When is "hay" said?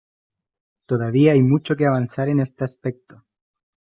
1.33-1.43